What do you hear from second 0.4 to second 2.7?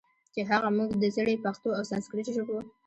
هغه موږ د زړې پښتو او سانسکریت ژبو